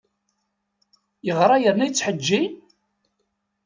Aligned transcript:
Yeɣra 1.25 1.55
yerna 1.63 1.85
yettḥeǧǧi! 1.87 2.41